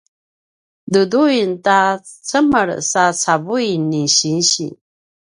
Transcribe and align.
duduin 0.91 1.51
ta 1.65 1.79
cemel 2.27 2.69
sa 2.91 3.03
cavui 3.23 3.71
ni 3.89 4.01
sinsi 4.17 4.67